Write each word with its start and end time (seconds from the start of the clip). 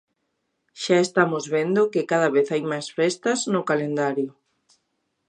Xa 0.81 0.97
estamos 1.05 1.43
vendo 1.55 1.89
que 1.93 2.07
cada 2.11 2.29
vez 2.35 2.47
hai 2.53 2.63
máis 2.71 2.87
festas 2.97 3.39
no 3.53 3.61
calendario. 3.69 4.29